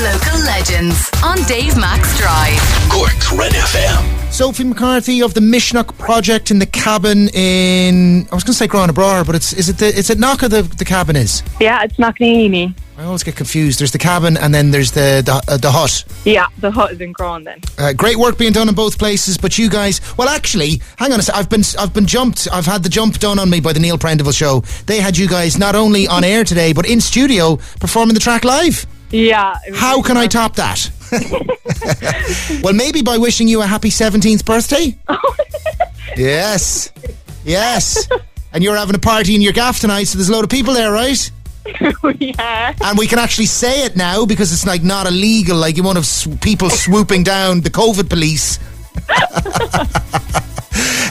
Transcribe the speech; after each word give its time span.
Local 0.00 0.38
legends 0.46 1.10
on 1.22 1.36
Dave 1.42 1.76
Max 1.76 2.16
Drive. 2.18 2.58
Cork's 2.88 3.30
Red 3.32 3.52
FM. 3.52 4.32
Sophie 4.32 4.64
McCarthy 4.64 5.20
of 5.20 5.34
the 5.34 5.40
Misneach 5.40 5.98
Project 5.98 6.50
in 6.50 6.58
the 6.58 6.64
cabin 6.64 7.28
in 7.34 8.26
I 8.32 8.34
was 8.34 8.42
going 8.42 8.54
to 8.54 8.54
say 8.54 8.66
Gurranabraher, 8.66 9.26
but 9.26 9.34
it's 9.34 9.52
is 9.52 9.68
it 9.68 9.76
the 9.76 9.88
it's 9.88 10.08
at 10.08 10.16
Knocker 10.16 10.48
the 10.48 10.62
the 10.62 10.86
cabin 10.86 11.16
is. 11.16 11.42
Yeah, 11.60 11.82
it's 11.82 11.98
Knocknaheeny. 11.98 12.74
I 12.96 13.04
always 13.04 13.22
get 13.22 13.36
confused. 13.36 13.78
There's 13.78 13.92
the 13.92 13.98
cabin 13.98 14.38
and 14.38 14.54
then 14.54 14.70
there's 14.70 14.92
the 14.92 15.22
the, 15.22 15.42
uh, 15.52 15.58
the 15.58 15.70
hut. 15.70 16.04
Yeah, 16.24 16.46
the 16.60 16.70
hut 16.70 16.92
is 16.92 17.00
in 17.02 17.12
Cron 17.12 17.44
then. 17.44 17.60
Uh, 17.76 17.92
great 17.92 18.16
work 18.16 18.38
being 18.38 18.52
done 18.52 18.70
in 18.70 18.74
both 18.74 18.98
places, 18.98 19.36
but 19.36 19.58
you 19.58 19.68
guys, 19.68 20.00
well, 20.16 20.30
actually, 20.30 20.80
hang 20.96 21.12
on 21.12 21.20
a 21.20 21.22
sec. 21.22 21.34
I've 21.34 21.50
been 21.50 21.62
I've 21.78 21.92
been 21.92 22.06
jumped. 22.06 22.48
I've 22.50 22.64
had 22.64 22.82
the 22.82 22.88
jump 22.88 23.18
done 23.18 23.38
on 23.38 23.50
me 23.50 23.60
by 23.60 23.74
the 23.74 23.80
Neil 23.80 23.98
Prendeville 23.98 24.34
show. 24.34 24.60
They 24.86 25.00
had 25.00 25.18
you 25.18 25.28
guys 25.28 25.58
not 25.58 25.74
only 25.74 26.08
on 26.08 26.24
air 26.24 26.42
today, 26.42 26.72
but 26.72 26.88
in 26.88 27.02
studio 27.02 27.56
performing 27.80 28.14
the 28.14 28.20
track 28.20 28.44
live. 28.44 28.86
Yeah. 29.10 29.56
How 29.74 30.02
can 30.02 30.16
I 30.16 30.26
top 30.26 30.56
that? 30.56 30.90
well, 32.62 32.74
maybe 32.74 33.02
by 33.02 33.18
wishing 33.18 33.48
you 33.48 33.62
a 33.62 33.66
happy 33.66 33.90
17th 33.90 34.44
birthday. 34.44 34.96
yes. 36.16 36.92
Yes. 37.44 38.08
And 38.52 38.62
you're 38.62 38.76
having 38.76 38.94
a 38.94 39.00
party 39.00 39.34
in 39.34 39.42
your 39.42 39.52
gaff 39.52 39.80
tonight, 39.80 40.04
so 40.04 40.18
there's 40.18 40.28
a 40.28 40.32
load 40.32 40.44
of 40.44 40.50
people 40.50 40.74
there, 40.74 40.92
right? 40.92 41.30
yeah. 42.18 42.74
And 42.82 42.98
we 42.98 43.06
can 43.06 43.18
actually 43.18 43.46
say 43.46 43.84
it 43.84 43.96
now 43.96 44.24
because 44.26 44.52
it's 44.52 44.66
like 44.66 44.82
not 44.82 45.06
illegal. 45.06 45.56
Like 45.56 45.76
you 45.76 45.82
won't 45.82 45.96
have 45.96 46.06
sw- 46.06 46.40
people 46.40 46.70
swooping 46.70 47.24
down 47.24 47.60
the 47.60 47.70
COVID 47.70 48.08
police. 48.08 48.58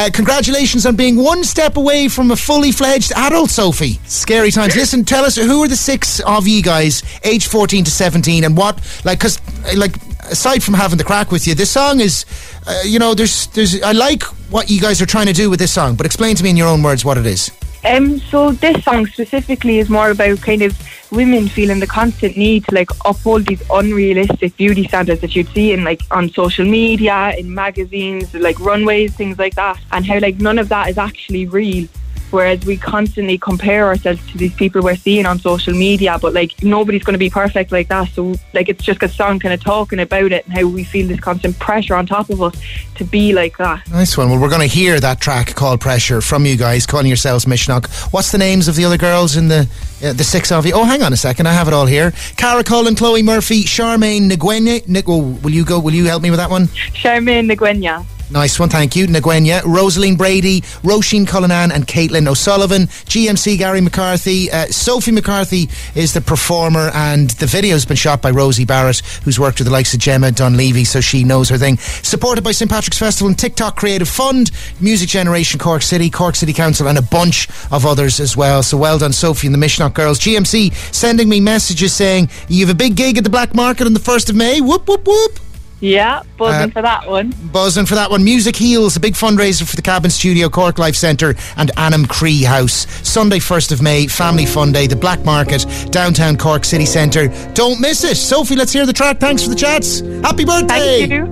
Uh, 0.00 0.08
congratulations 0.08 0.86
on 0.86 0.96
being 0.96 1.14
one 1.14 1.44
step 1.44 1.76
away 1.76 2.08
from 2.08 2.30
a 2.30 2.36
fully 2.36 2.72
fledged 2.72 3.12
adult, 3.16 3.50
Sophie. 3.50 4.00
Scary 4.06 4.50
times. 4.50 4.74
Listen, 4.74 5.04
tell 5.04 5.26
us 5.26 5.36
who 5.36 5.62
are 5.62 5.68
the 5.68 5.76
six 5.76 6.20
of 6.20 6.48
you 6.48 6.62
guys, 6.62 7.02
age 7.22 7.48
14 7.48 7.84
to 7.84 7.90
17, 7.90 8.44
and 8.44 8.56
what, 8.56 8.80
like, 9.04 9.18
because, 9.18 9.38
like, 9.76 9.94
aside 10.30 10.62
from 10.62 10.72
having 10.72 10.96
the 10.96 11.04
crack 11.04 11.30
with 11.30 11.46
you, 11.46 11.54
this 11.54 11.70
song 11.70 12.00
is, 12.00 12.24
uh, 12.66 12.80
you 12.86 12.98
know, 12.98 13.12
there's, 13.12 13.48
there's, 13.48 13.82
I 13.82 13.92
like 13.92 14.22
what 14.48 14.70
you 14.70 14.80
guys 14.80 15.02
are 15.02 15.06
trying 15.06 15.26
to 15.26 15.34
do 15.34 15.50
with 15.50 15.58
this 15.58 15.72
song, 15.72 15.96
but 15.96 16.06
explain 16.06 16.34
to 16.36 16.42
me 16.42 16.48
in 16.48 16.56
your 16.56 16.68
own 16.68 16.82
words 16.82 17.04
what 17.04 17.18
it 17.18 17.26
is. 17.26 17.50
Um, 17.84 18.18
so 18.18 18.52
this 18.52 18.84
song 18.84 19.06
specifically 19.06 19.78
is 19.78 19.88
more 19.88 20.10
about 20.10 20.40
kind 20.42 20.62
of 20.62 20.78
women 21.10 21.48
feeling 21.48 21.80
the 21.80 21.86
constant 21.86 22.36
need 22.36 22.64
to 22.66 22.74
like 22.74 22.90
uphold 23.04 23.46
these 23.46 23.62
unrealistic 23.70 24.56
beauty 24.56 24.86
standards 24.86 25.20
that 25.22 25.34
you'd 25.34 25.48
see 25.48 25.72
in 25.72 25.82
like 25.82 26.02
on 26.10 26.28
social 26.28 26.66
media, 26.66 27.34
in 27.38 27.52
magazines, 27.52 28.32
like 28.34 28.60
runways, 28.60 29.14
things 29.14 29.38
like 29.38 29.54
that, 29.54 29.80
and 29.92 30.06
how 30.06 30.18
like 30.18 30.38
none 30.38 30.58
of 30.58 30.68
that 30.68 30.88
is 30.88 30.98
actually 30.98 31.46
real. 31.46 31.88
Whereas 32.30 32.64
we 32.64 32.76
constantly 32.76 33.38
compare 33.38 33.86
ourselves 33.86 34.24
to 34.32 34.38
these 34.38 34.54
people 34.54 34.82
we're 34.82 34.96
seeing 34.96 35.26
on 35.26 35.38
social 35.38 35.74
media, 35.74 36.18
but 36.20 36.32
like 36.32 36.62
nobody's 36.62 37.02
going 37.02 37.14
to 37.14 37.18
be 37.18 37.30
perfect 37.30 37.72
like 37.72 37.88
that. 37.88 38.08
So 38.10 38.34
like 38.52 38.68
it's 38.68 38.84
just 38.84 39.02
a 39.02 39.08
song 39.08 39.38
kind 39.38 39.54
of 39.54 39.62
talking 39.62 40.00
about 40.00 40.32
it 40.32 40.44
and 40.44 40.54
how 40.54 40.66
we 40.66 40.84
feel 40.84 41.08
this 41.08 41.20
constant 41.20 41.58
pressure 41.58 41.94
on 41.94 42.06
top 42.06 42.30
of 42.30 42.40
us 42.42 42.54
to 42.96 43.04
be 43.04 43.32
like 43.32 43.56
that. 43.58 43.88
Nice 43.90 44.16
one. 44.16 44.30
Well, 44.30 44.40
we're 44.40 44.48
going 44.48 44.60
to 44.60 44.66
hear 44.66 45.00
that 45.00 45.20
track 45.20 45.54
called 45.54 45.80
Pressure 45.80 46.20
from 46.20 46.46
you 46.46 46.56
guys, 46.56 46.86
calling 46.86 47.06
yourselves 47.06 47.44
Misneach. 47.44 48.12
What's 48.12 48.32
the 48.32 48.38
names 48.38 48.68
of 48.68 48.76
the 48.76 48.84
other 48.84 48.98
girls 48.98 49.36
in 49.36 49.48
the 49.48 49.68
uh, 50.02 50.12
the 50.12 50.24
six 50.24 50.50
of 50.52 50.66
you? 50.66 50.72
Oh, 50.74 50.84
hang 50.84 51.02
on 51.02 51.12
a 51.12 51.16
second. 51.16 51.46
I 51.46 51.52
have 51.52 51.68
it 51.68 51.74
all 51.74 51.86
here. 51.86 52.12
Cara 52.36 52.64
Cullen, 52.64 52.94
Chloe 52.94 53.22
Murphy, 53.22 53.64
Charmaine 53.64 54.30
Nguyen. 54.30 54.86
Nig- 54.88 55.04
oh, 55.08 55.38
will 55.42 55.50
you 55.50 55.64
go? 55.64 55.78
Will 55.80 55.94
you 55.94 56.06
help 56.06 56.22
me 56.22 56.30
with 56.30 56.38
that 56.38 56.50
one? 56.50 56.66
Charmaine 56.66 57.50
Nguyen. 57.50 58.06
Nice 58.30 58.60
one, 58.60 58.68
thank 58.68 58.94
you. 58.94 59.08
Nguyen, 59.08 59.60
Rosaleen 59.62 60.16
Brady, 60.16 60.60
Roisin 60.82 61.26
Cullinan, 61.26 61.72
and 61.72 61.84
Katelynne 61.86 62.28
O'Sullivan. 62.28 62.82
GMC 62.82 63.58
Gary 63.58 63.80
McCarthy. 63.80 64.50
Uh, 64.52 64.66
Sophie 64.66 65.10
McCarthy 65.10 65.68
is 65.96 66.14
the 66.14 66.20
performer, 66.20 66.92
and 66.94 67.30
the 67.30 67.46
video's 67.46 67.84
been 67.84 67.96
shot 67.96 68.22
by 68.22 68.30
Rosie 68.30 68.64
Barrett, 68.64 69.00
who's 69.24 69.40
worked 69.40 69.58
with 69.58 69.66
the 69.66 69.72
likes 69.72 69.94
of 69.94 70.00
Gemma 70.00 70.30
Dunleavy, 70.30 70.84
so 70.84 71.00
she 71.00 71.24
knows 71.24 71.48
her 71.48 71.58
thing. 71.58 71.76
Supported 71.78 72.44
by 72.44 72.52
St 72.52 72.70
Patrick's 72.70 72.98
Festival 72.98 73.26
and 73.28 73.38
TikTok 73.38 73.74
Creative 73.74 74.08
Fund, 74.08 74.52
Music 74.80 75.08
Generation 75.08 75.58
Cork 75.58 75.82
City, 75.82 76.08
Cork 76.08 76.36
City 76.36 76.52
Council, 76.52 76.86
and 76.86 76.98
a 76.98 77.02
bunch 77.02 77.48
of 77.72 77.84
others 77.84 78.20
as 78.20 78.36
well. 78.36 78.62
So 78.62 78.76
well 78.76 78.98
done, 78.98 79.12
Sophie 79.12 79.48
and 79.48 79.54
the 79.54 79.58
Misneach 79.58 79.94
Girls. 79.94 80.20
GMC 80.20 80.72
sending 80.94 81.28
me 81.28 81.40
messages 81.40 81.92
saying 81.92 82.30
you 82.46 82.64
have 82.64 82.72
a 82.72 82.78
big 82.78 82.94
gig 82.94 83.18
at 83.18 83.24
the 83.24 83.30
Black 83.30 83.56
Market 83.56 83.88
on 83.88 83.92
the 83.92 84.00
1st 84.00 84.30
of 84.30 84.36
May. 84.36 84.60
Whoop, 84.60 84.86
whoop, 84.88 85.04
whoop. 85.04 85.49
Yeah, 85.80 86.22
buzzing 86.36 86.70
Uh, 86.70 86.72
for 86.74 86.82
that 86.82 87.08
one. 87.08 87.32
Buzzing 87.52 87.86
for 87.86 87.94
that 87.94 88.10
one. 88.10 88.22
Music 88.22 88.54
Heals, 88.54 88.96
a 88.96 89.00
big 89.00 89.14
fundraiser 89.14 89.62
for 89.66 89.76
the 89.76 89.82
Kabin 89.82 90.10
Studio, 90.10 90.50
Cork 90.50 90.78
Life 90.78 90.94
Centre, 90.94 91.34
and 91.56 91.70
Annam 91.78 92.04
Cree 92.04 92.42
House. 92.42 92.86
Sunday, 93.02 93.38
1st 93.38 93.72
of 93.72 93.80
May, 93.80 94.06
Family 94.06 94.44
Fun 94.44 94.72
Day, 94.72 94.86
the 94.86 94.96
Black 94.96 95.24
Market, 95.24 95.64
downtown 95.90 96.36
Cork 96.36 96.64
City 96.66 96.84
Centre. 96.84 97.28
Don't 97.54 97.80
miss 97.80 98.04
it. 98.04 98.16
Sophie, 98.16 98.56
let's 98.56 98.72
hear 98.72 98.84
the 98.84 98.92
track. 98.92 99.18
Thanks 99.20 99.42
for 99.42 99.48
the 99.48 99.56
chats. 99.56 100.00
Happy 100.22 100.44
birthday. 100.44 101.06
Thank 101.08 101.12
you. 101.12 101.24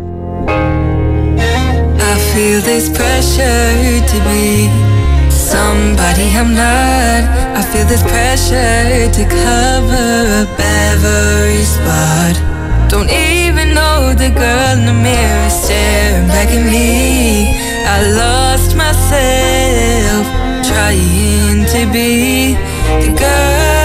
I 2.00 2.18
feel 2.32 2.60
this 2.62 2.88
pressure 2.88 4.00
to 4.06 4.18
be 4.24 4.68
somebody 5.30 6.24
I'm 6.34 6.54
not. 6.54 7.22
I 7.54 7.62
feel 7.70 7.84
this 7.86 8.02
pressure 8.02 9.10
to 9.12 9.24
cover 9.28 10.42
up 10.42 10.58
every 10.58 11.62
spot. 11.64 12.34
Don't 12.88 13.10
even 13.10 13.18
know 13.18 13.34
the 13.34 13.37
girl 14.38 14.78
in 14.78 14.86
the 14.86 14.94
mirror 14.94 15.50
staring 15.50 16.28
back 16.28 16.48
at 16.48 16.64
me. 16.64 17.50
I 17.84 17.96
lost 18.22 18.76
myself 18.76 20.24
trying 20.64 21.66
to 21.74 21.92
be 21.92 22.54
the 23.04 23.12
girl 23.18 23.77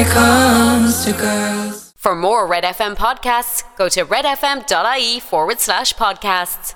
it 0.00 0.06
comes 0.06 1.04
to 1.04 1.12
girls. 1.12 1.92
For 1.96 2.14
more 2.14 2.46
Red 2.46 2.64
FM 2.64 2.96
podcasts, 2.96 3.62
go 3.76 3.90
to 3.90 4.06
redfm.ie 4.06 5.20
forward 5.20 5.60
slash 5.60 5.92
podcasts. 5.94 6.74